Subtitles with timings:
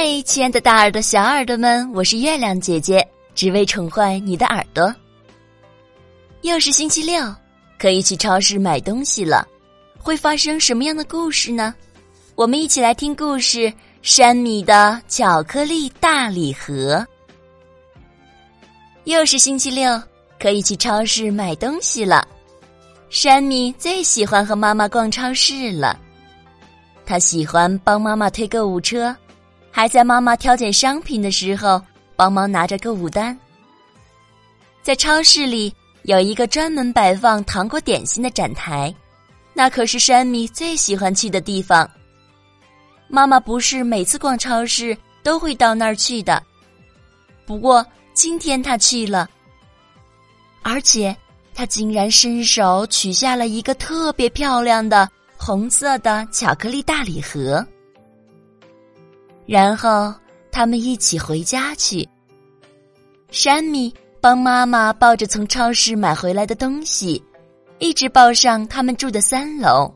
[0.00, 3.04] 嗨，亲爱的大耳朵、小耳朵们，我是月亮姐姐，
[3.34, 4.94] 只为宠坏你的耳朵。
[6.42, 7.34] 又是星期六，
[7.80, 9.44] 可以去超市买东西了，
[9.98, 11.74] 会发生什么样的故事呢？
[12.36, 13.62] 我们一起来听故事
[14.00, 17.04] 《山米的巧克力大礼盒》。
[19.02, 20.00] 又是星期六，
[20.38, 22.24] 可以去超市买东西了。
[23.10, 25.98] 山米最喜欢和妈妈逛超市了，
[27.04, 29.12] 他喜欢帮妈妈推购物车。
[29.78, 31.80] 还在妈妈挑拣商品的时候
[32.16, 33.38] 帮忙拿着购物单。
[34.82, 38.92] 在超市里有一个专门摆放糖果点心的展台，
[39.54, 41.88] 那可是山米最喜欢去的地方。
[43.06, 46.42] 妈妈不是每次逛超市都会到那儿去的，
[47.46, 49.30] 不过今天她去了，
[50.62, 51.16] 而且
[51.54, 57.64] 她竟然伸手取下了一个特别漂亮的红色的巧克力大礼盒。
[59.48, 60.12] 然后
[60.52, 62.06] 他们一起回家去。
[63.30, 67.22] 山米帮妈妈抱着从超市买回来的东西，
[67.78, 69.90] 一直抱上他们住的三楼。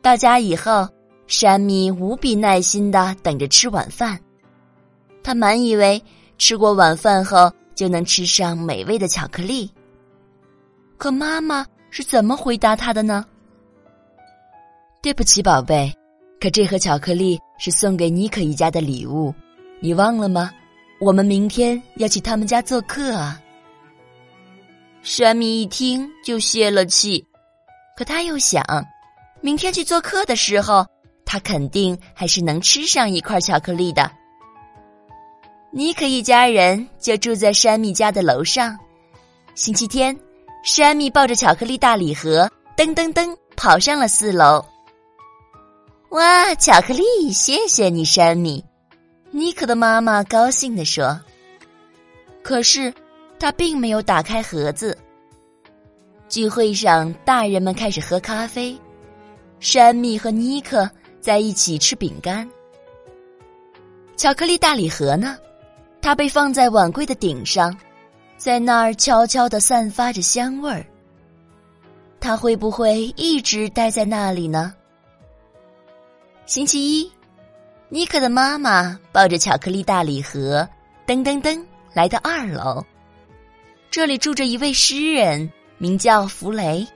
[0.00, 0.88] 到家以后，
[1.26, 4.18] 山米无比耐心的等着吃晚饭。
[5.22, 6.02] 他满以为
[6.38, 9.70] 吃过晚饭后就能吃上美味的巧克力。
[10.96, 13.22] 可妈妈是怎么回答他的呢？
[15.02, 15.94] 对不起，宝贝。
[16.40, 19.34] 可这盒巧克力是送给妮可一家的礼物，
[19.80, 20.50] 你忘了吗？
[21.00, 23.40] 我们明天要去他们家做客啊！
[25.02, 27.26] 山米一听就泄了气，
[27.96, 28.62] 可他又想，
[29.40, 30.86] 明天去做客的时候，
[31.24, 34.12] 他肯定还是能吃上一块巧克力的。
[35.72, 38.78] 妮可一家人就住在山米家的楼上。
[39.54, 40.14] 星期天，
[40.62, 44.62] 山米抱着巧克力大礼盒，噔噔噔跑上了四楼。
[46.14, 47.32] 哇，巧克力！
[47.32, 48.64] 谢谢你，山米。
[49.32, 51.20] 妮可的妈妈高兴地说。
[52.40, 52.94] 可是，
[53.36, 54.96] 他并没有打开盒子。
[56.28, 58.78] 聚会上，大人们开始喝咖啡，
[59.58, 60.88] 山米和妮可
[61.20, 62.48] 在一起吃饼干。
[64.16, 65.36] 巧克力大礼盒呢？
[66.00, 67.76] 它被放在碗柜的顶上，
[68.36, 70.86] 在那儿悄悄的散发着香味儿。
[72.20, 74.72] 它会不会一直待在那里呢？
[76.46, 77.10] 星期一，
[77.88, 80.68] 妮可的妈妈抱着巧克力大礼盒，
[81.06, 81.58] 噔噔噔
[81.94, 82.84] 来到二楼。
[83.90, 86.86] 这里住着一位诗人，名叫弗雷，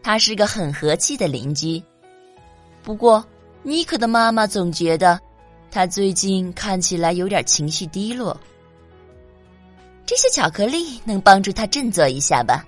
[0.00, 1.82] 他是个很和气的邻居。
[2.84, 3.24] 不过，
[3.64, 5.18] 妮可的妈妈总觉得
[5.72, 8.38] 他最近看起来有点情绪低落。
[10.06, 12.64] 这些巧克力能帮助他振作一下吧？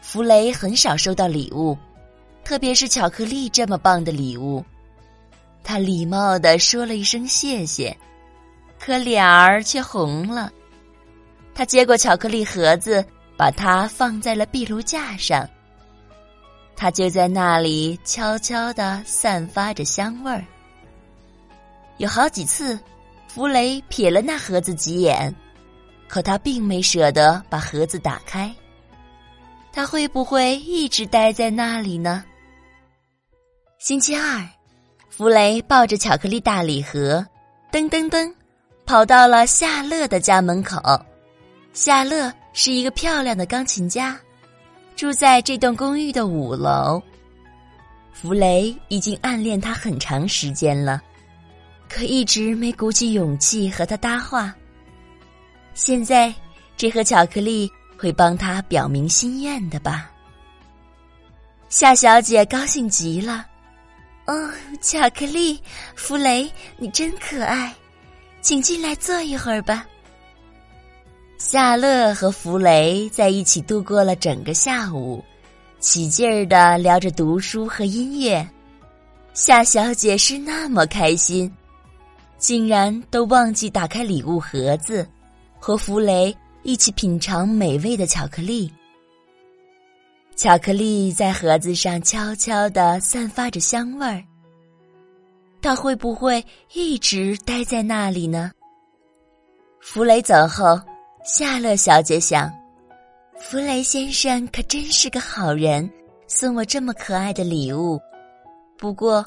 [0.00, 1.76] 弗雷很少收到礼物，
[2.42, 4.64] 特别是巧克力这么棒的礼物。
[5.68, 7.94] 他礼貌的说了一声谢谢，
[8.80, 10.50] 可脸儿却红了。
[11.54, 13.04] 他接过巧克力盒子，
[13.36, 15.46] 把它放在了壁炉架上。
[16.74, 20.42] 它就在那里悄悄的散发着香味儿。
[21.98, 22.80] 有好几次，
[23.26, 25.30] 弗雷瞥了那盒子几眼，
[26.08, 28.50] 可他并没舍得把盒子打开。
[29.70, 32.24] 他会不会一直待在那里呢？
[33.78, 34.48] 星期二。
[35.18, 37.26] 弗雷抱着巧克力大礼盒，
[37.72, 38.32] 噔噔噔，
[38.86, 40.80] 跑到了夏乐的家门口。
[41.72, 44.16] 夏乐是一个漂亮的钢琴家，
[44.94, 47.02] 住在这栋公寓的五楼。
[48.12, 51.02] 弗雷已经暗恋他很长时间了，
[51.88, 54.54] 可一直没鼓起勇气和他搭话。
[55.74, 56.32] 现在，
[56.76, 57.68] 这盒巧克力
[57.98, 60.12] 会帮他表明心愿的吧？
[61.68, 63.44] 夏小姐高兴极了。
[64.28, 64.50] 哦，
[64.82, 65.58] 巧克力，
[65.96, 67.74] 弗雷，你真可爱，
[68.42, 69.86] 请进来坐一会儿吧。
[71.38, 75.24] 夏乐和弗雷在一起度过了整个下午，
[75.80, 78.46] 起劲儿的聊着读书和音乐。
[79.32, 81.50] 夏小姐是那么开心，
[82.36, 85.08] 竟然都忘记打开礼物盒子，
[85.58, 88.70] 和弗雷一起品尝美味的巧克力。
[90.38, 94.22] 巧克力在盒子上悄悄的散发着香味儿。
[95.60, 96.42] 它会不会
[96.74, 98.52] 一直待在那里呢？
[99.80, 100.80] 弗雷走后，
[101.24, 102.48] 夏乐小姐想：
[103.36, 105.90] 弗雷先生可真是个好人，
[106.28, 107.98] 送我这么可爱的礼物。
[108.78, 109.26] 不过，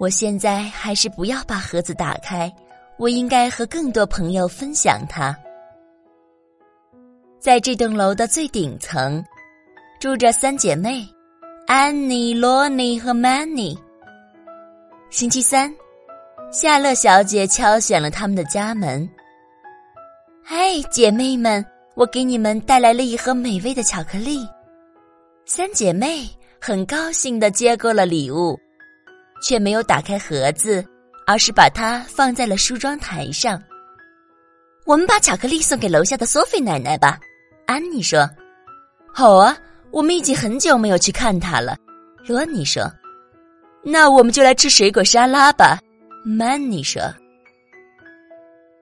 [0.00, 2.50] 我现在还是不要把盒子打开，
[2.96, 5.36] 我应该和更多朋友分享它。
[7.38, 9.22] 在这栋楼的最顶层。
[9.98, 11.08] 住着三姐妹，
[11.66, 13.76] 安妮、罗妮和曼妮。
[15.08, 15.74] 星期三，
[16.52, 19.08] 夏乐小姐敲响了他们的家门。
[20.44, 21.64] 嗨，姐妹们，
[21.94, 24.46] 我给你们带来了一盒美味的巧克力。
[25.46, 26.28] 三姐妹
[26.60, 28.58] 很高兴的接过了礼物，
[29.42, 30.84] 却没有打开盒子，
[31.26, 33.60] 而是把它放在了梳妆台上。
[34.84, 37.18] 我们把巧克力送给楼下的索菲奶奶吧，
[37.66, 38.28] 安妮说。
[39.12, 39.56] 好啊，
[39.90, 41.76] 我们已经很久没有去看他了，
[42.26, 42.90] 罗尼说。
[43.82, 45.78] 那我们就来吃水果沙拉吧，
[46.24, 47.02] 曼妮说。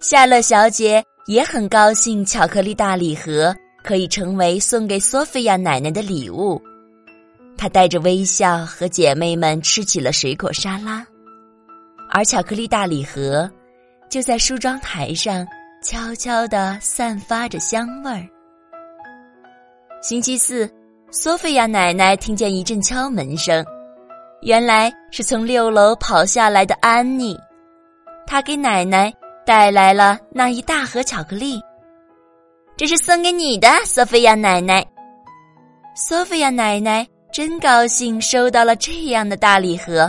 [0.00, 6.60] 夏乐小姐也很高兴，巧克力大礼盒可以成为送给索菲亚奶奶的礼物。
[7.56, 11.06] 她带着微笑和姐妹们吃起了水果沙拉，
[12.10, 13.50] 而巧克力大礼盒
[14.08, 15.46] 就在梳妆台上。
[15.82, 18.28] 悄悄地散发着香味儿。
[20.02, 20.70] 星期四，
[21.12, 23.64] 索菲亚奶奶听见一阵敲门声，
[24.42, 27.36] 原来是从六楼跑下来的安妮。
[28.28, 29.12] 她给奶奶
[29.44, 31.60] 带来了那一大盒巧克力，
[32.76, 34.86] 这是送给你的，索菲亚奶奶。
[35.96, 40.02] 索菲亚奶奶真高兴收到了这样的大礼盒。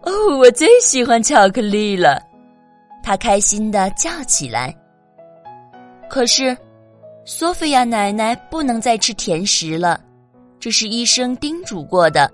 [0.00, 2.22] 哦，我最喜欢巧克力了。
[3.02, 4.74] 他开心的叫起来。
[6.08, 6.56] 可是，
[7.26, 9.98] 索菲亚奶奶不能再吃甜食了，
[10.60, 12.30] 这是医生叮嘱过的，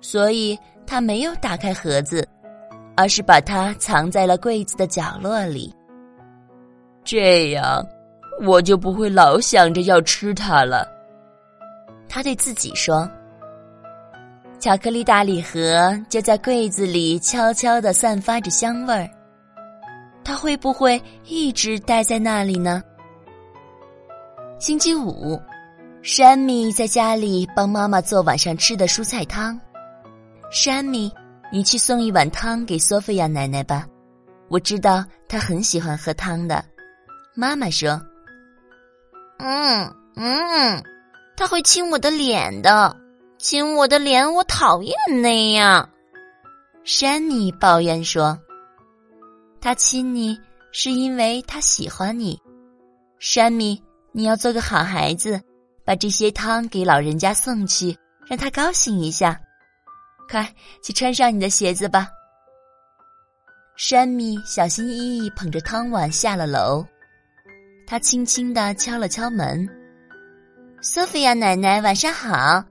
[0.00, 2.26] 所以她没有打开盒子，
[2.96, 5.74] 而是把它藏在了柜子的角落里。
[7.02, 7.84] 这样，
[8.42, 10.86] 我就不会老想着要吃它了。
[12.08, 13.10] 他对自己说
[14.60, 19.10] ：“巧克力大礼盒就在柜子里悄悄的散发着香味儿。”
[20.22, 22.80] 它会不会一直待在那里呢？
[24.62, 25.42] 星期五，
[26.02, 29.60] 山米在家里帮妈妈做晚上吃的蔬菜汤。
[30.52, 31.12] 山米，
[31.50, 33.84] 你去送一碗汤给索菲亚奶奶吧，
[34.48, 36.64] 我知道她很喜欢喝汤的。
[37.34, 38.00] 妈妈说
[39.42, 40.84] ：“嗯嗯，
[41.36, 42.96] 她会亲我的脸的，
[43.38, 45.90] 亲我的脸，我讨厌那样。”
[46.86, 48.38] 山米抱怨说。
[49.60, 50.38] 他亲你
[50.70, 52.40] 是因为他喜欢你，
[53.18, 53.82] 山米，
[54.12, 55.40] 你要做个好孩子，
[55.84, 59.40] 把这些汤给老人家送去，让他高兴一下。
[60.30, 60.46] 快
[60.82, 62.08] 去穿上你的鞋子吧。
[63.76, 66.84] 山米小心翼翼捧着汤碗下了楼，
[67.86, 69.66] 他轻轻的敲了敲门。
[70.82, 72.62] 索菲亚奶奶，晚上好，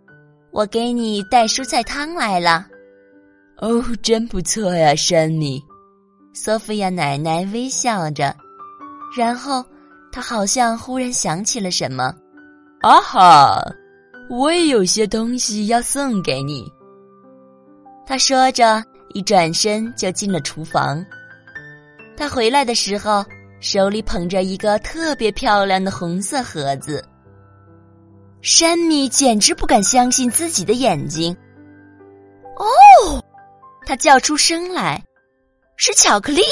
[0.52, 2.68] 我给你带蔬菜汤来了。
[3.58, 5.62] 哦，真不错呀，山米。
[6.34, 8.36] 索菲亚奶奶微笑着，
[9.18, 9.66] 然后
[10.12, 12.14] 她好像忽然想起了什么。
[12.82, 13.64] “啊哈，
[14.30, 16.72] 我也有些东西要送给你。”
[18.06, 21.04] 他说着，一转身就进了厨房。
[22.18, 23.24] 他回来的时候，
[23.60, 27.04] 手里捧着一个特别漂亮的红色盒子。
[28.42, 31.36] 山米简直不敢相信自己的眼睛。
[32.58, 33.24] “哦！”
[33.86, 35.02] 他叫出声来。
[35.78, 36.44] 是巧克力，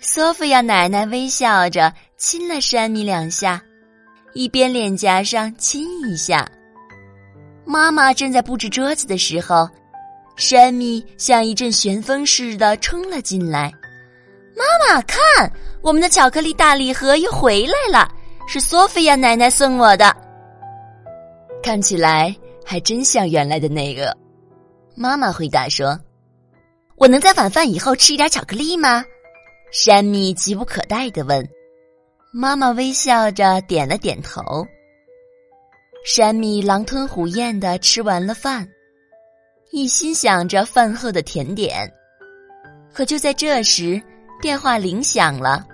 [0.00, 1.92] 索菲亚奶奶微笑着
[2.26, 3.62] 亲了山米两下，
[4.32, 6.50] 一边脸颊上亲一下。
[7.66, 9.68] 妈妈正在布置桌子的时候，
[10.34, 13.70] 山米像一阵旋风似的冲了进来。
[14.56, 15.20] 妈妈，看，
[15.82, 18.10] 我们的巧克力大礼盒又回来了，
[18.48, 20.16] 是索菲亚奶奶送我的。
[21.62, 24.16] 看起来还真像原来的那个。
[24.96, 26.00] 妈妈回答说。
[26.96, 29.04] 我能在晚饭以后吃一点巧克力吗？
[29.70, 31.46] 山米急不可待的问。
[32.36, 34.66] 妈妈微笑着点了点头。
[36.04, 38.68] 山米狼吞虎咽的吃完了饭，
[39.70, 41.88] 一心想着饭后的甜点。
[42.92, 44.02] 可就在这时，
[44.42, 45.64] 电话铃响了。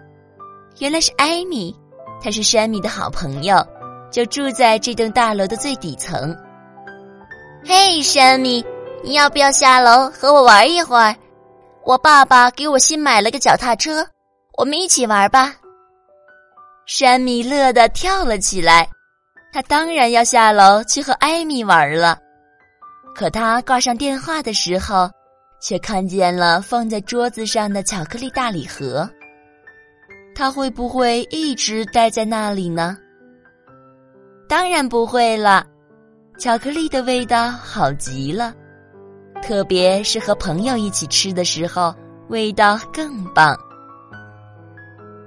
[0.81, 1.75] 原来是艾米，
[2.23, 3.67] 她是山米的好朋友，
[4.13, 6.37] 就住在这栋大楼的最底层。
[7.65, 8.63] 嘿，山米。
[9.03, 11.17] 你要不要下楼和我玩一会儿？
[11.87, 14.07] 我爸爸给我新买了个脚踏车，
[14.59, 15.57] 我们一起玩吧。
[16.93, 18.85] 山米乐得跳了起来，
[19.53, 22.19] 他当然要下楼去和艾米玩了。
[23.15, 25.09] 可他挂上电话的时候，
[25.63, 29.09] 却看见了放在桌子上的巧克力大礼盒。
[30.35, 32.99] 他会不会一直待在那里呢？
[34.49, 35.65] 当然不会了，
[36.41, 38.53] 巧克力的味道好极了。
[39.41, 41.95] 特别是和朋友一起吃的时候，
[42.31, 43.57] 味道更棒。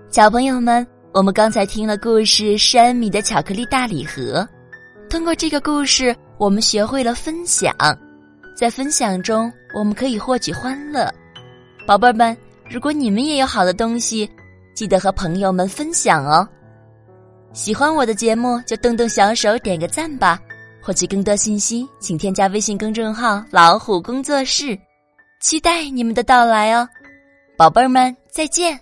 [0.09, 4.41] 小朋友们，我们刚才听了故事《山米的巧克力大礼盒》，
[5.11, 7.71] 通过这个故事，我们学会了分享。
[8.55, 11.07] 在分享中，我们可以获取欢乐。
[11.85, 12.35] 宝贝儿们，
[12.67, 14.27] 如果你们也有好的东西，
[14.73, 16.49] 记得和朋友们分享哦。
[17.53, 20.39] 喜欢我的节目就动动小手点个赞吧。
[20.81, 24.75] 获取更多信息，请添加微信公众号“老虎工作室”，
[25.39, 26.89] 期待你们的到来哦。
[27.55, 28.77] 宝贝儿们，再见。